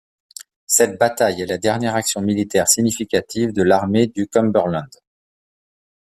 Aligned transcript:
Cette 0.65 0.97
bataille 0.99 1.43
est 1.43 1.45
la 1.45 1.59
dernière 1.59 1.93
action 1.93 2.21
militaire 2.21 2.67
significative 2.67 3.53
de 3.53 3.61
l'Armée 3.61 4.07
du 4.07 4.27
Cumberland. 4.27 4.89